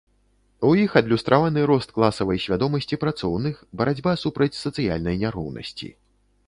[0.69, 5.95] У іх адлюстраваны рост класавай свядомасці працоўных, барацьба супраць сацыяльнай няроўнасці.